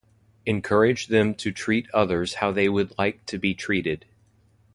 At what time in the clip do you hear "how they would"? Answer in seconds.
2.41-2.91